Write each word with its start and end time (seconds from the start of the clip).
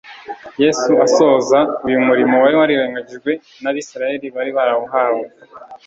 Yesu 0.63 0.91
asohoza 1.05 1.59
uyu 1.87 1.99
murimo 2.07 2.35
wari 2.43 2.55
warirengagijwe 2.61 3.31
n'abisiraeli 3.61 4.27
bari 4.35 4.51
barawuhawe. 4.57 5.23